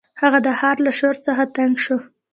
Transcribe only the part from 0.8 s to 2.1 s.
له شور څخه تنګ شو.